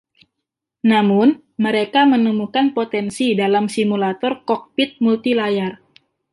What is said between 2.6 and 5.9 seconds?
potensi dalam simulator kokpit multilayar.